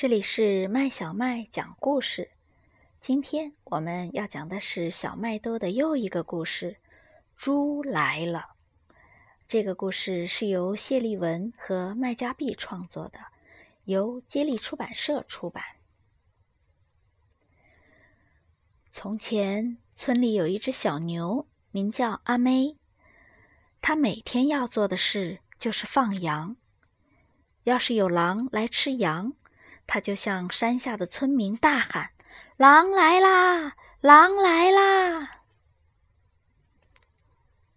[0.00, 2.30] 这里是麦小麦讲故事。
[3.00, 6.76] 今天我们要讲的是小麦兜的又一个故事——
[7.34, 8.50] 猪来了。
[9.48, 13.18] 这个故事是由谢立文和麦家碧创作的，
[13.86, 15.64] 由接力出版社出版。
[18.88, 22.76] 从前，村里有一只小牛，名叫阿妹。
[23.80, 26.54] 它每天要做的事就是放羊。
[27.64, 29.32] 要是有狼来吃羊，
[29.88, 32.10] 他就向山下的村民大喊
[32.58, 33.74] ：“狼来啦！
[34.02, 35.40] 狼来啦！”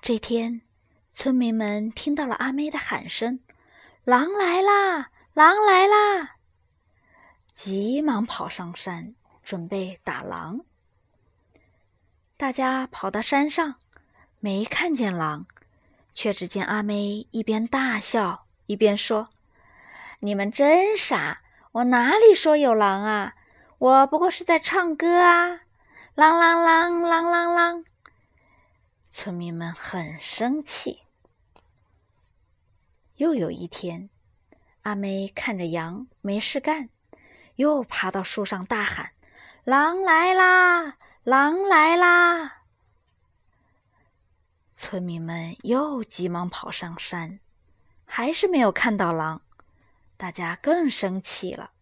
[0.00, 0.62] 这天，
[1.12, 3.40] 村民们听到了阿妹的喊声
[4.04, 5.10] ：“狼来啦！
[5.34, 6.36] 狼来啦！”
[7.52, 10.60] 急忙跑上山，准备打狼。
[12.36, 13.80] 大家跑到山上，
[14.38, 15.46] 没看见狼，
[16.14, 19.30] 却只见阿妹一边大笑，一边说
[20.20, 21.42] ：“你们真傻！”
[21.76, 23.34] 我哪里说有狼啊？
[23.76, 25.60] 我不过是在唱歌啊！
[26.14, 27.84] 啷啷啷啷啷啷！
[29.10, 31.02] 村民们很生气。
[33.16, 34.08] 又有一天，
[34.84, 36.88] 阿妹看着羊没事干，
[37.56, 39.10] 又爬到树上大喊
[39.64, 40.96] ：“狼来啦！
[41.24, 42.62] 狼来啦！”
[44.74, 47.38] 村民们又急忙跑上山，
[48.06, 49.42] 还是没有看到狼。
[50.16, 51.72] 大家更生气了。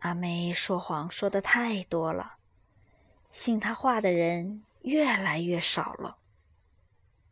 [0.00, 2.34] 阿梅说谎说的太多了，
[3.30, 6.18] 信他话的人越来越少了。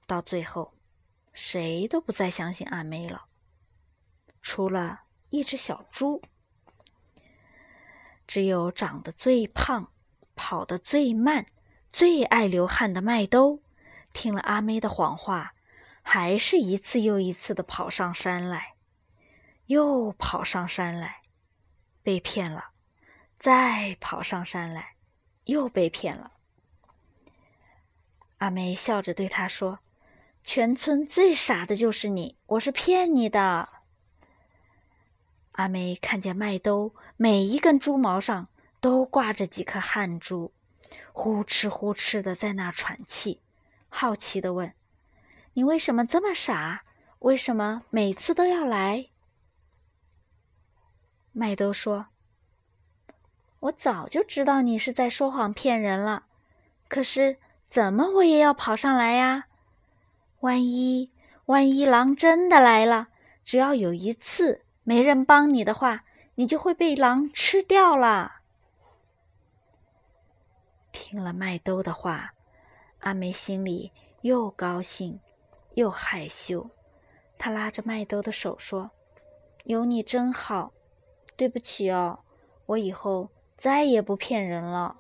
[0.07, 0.73] 到最后，
[1.33, 3.27] 谁都不再相信阿梅了，
[4.41, 6.23] 除了一只小猪。
[8.27, 9.93] 只有长得最胖、
[10.37, 11.47] 跑得最慢、
[11.89, 13.61] 最爱流汗的麦兜，
[14.13, 15.55] 听了阿梅的谎话。
[16.03, 18.75] 还是一次又一次的跑上山来，
[19.67, 21.23] 又跑上山来，
[22.03, 22.71] 被骗了，
[23.39, 24.97] 再跑上山来，
[25.45, 26.33] 又被骗了。
[28.39, 29.81] 阿梅笑着对他说
[30.43, 33.69] ：“全村最傻的就是你，我是骗你的。”
[35.53, 38.49] 阿梅看见麦兜每一根猪毛上
[38.81, 40.55] 都挂着几颗汗珠，
[41.13, 43.43] 呼哧呼哧的在那喘气，
[43.91, 44.75] 好奇的问。
[45.55, 46.85] 你为什么这么傻？
[47.21, 49.09] 为什么每次都要来？
[51.33, 52.07] 麦兜说
[53.61, 56.25] ：“我早就知道你是在说谎骗人了，
[56.89, 57.39] 可是
[57.69, 59.49] 怎么我也要跑上来呀？
[60.41, 61.11] 万一
[61.47, 63.09] 万一狼真的来了，
[63.45, 66.05] 只要有一次没人帮你的话，
[66.37, 68.37] 你就会被狼吃掉了。”
[70.91, 72.33] 听了麦兜的话，
[73.01, 75.21] 阿梅心里又高兴。
[75.75, 76.71] 又害羞，
[77.39, 78.91] 他拉着麦兜的手说
[79.65, 80.73] ：“有你真好，
[81.37, 82.21] 对不起哦，
[82.67, 84.97] 我以后再也不骗人了。”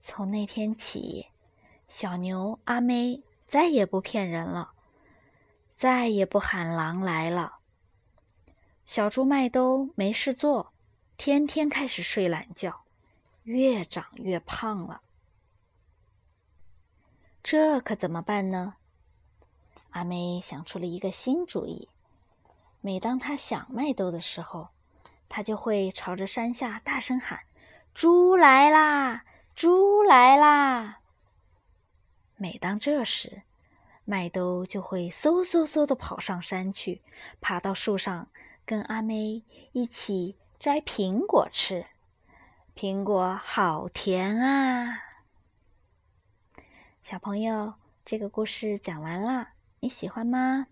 [0.00, 1.26] 从那天起，
[1.86, 4.72] 小牛阿妹再也不骗人了，
[5.74, 7.58] 再也不喊狼来了。
[8.86, 10.72] 小猪麦兜没事做，
[11.18, 12.84] 天天开始睡懒觉，
[13.42, 15.02] 越长越胖了。
[17.50, 18.74] 这可怎么办呢？
[19.92, 21.88] 阿梅想出了一个新主意。
[22.82, 24.68] 每当她想麦兜的时候，
[25.30, 27.40] 她就会朝着山下大声喊
[27.94, 29.24] ：“猪来啦！
[29.54, 31.00] 猪来啦！”
[32.36, 33.40] 每当这时，
[34.04, 37.00] 麦兜就会嗖嗖嗖的跑上山去，
[37.40, 38.28] 爬到树上，
[38.66, 39.42] 跟阿妹
[39.72, 41.86] 一起摘苹果吃。
[42.76, 45.07] 苹果好甜啊！
[47.08, 47.72] 小朋友，
[48.04, 49.48] 这个故事讲完了，
[49.80, 50.66] 你喜欢吗？